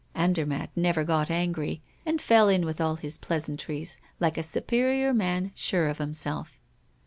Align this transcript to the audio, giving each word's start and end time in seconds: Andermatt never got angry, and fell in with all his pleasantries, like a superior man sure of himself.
Andermatt 0.15 0.71
never 0.75 1.03
got 1.03 1.29
angry, 1.29 1.83
and 2.07 2.19
fell 2.19 2.49
in 2.49 2.65
with 2.65 2.81
all 2.81 2.95
his 2.95 3.19
pleasantries, 3.19 3.99
like 4.19 4.35
a 4.35 4.41
superior 4.41 5.13
man 5.13 5.51
sure 5.53 5.85
of 5.87 5.99
himself. 5.99 6.57